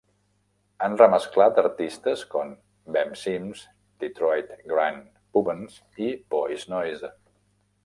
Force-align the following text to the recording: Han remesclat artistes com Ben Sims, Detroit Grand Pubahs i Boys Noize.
Han 0.85 0.95
remesclat 1.01 1.59
artistes 1.61 2.23
com 2.31 2.55
Ben 2.97 3.13
Sims, 3.25 3.61
Detroit 4.05 4.51
Grand 4.73 5.07
Pubahs 5.37 5.79
i 6.09 6.11
Boys 6.37 6.69
Noize. 6.75 7.15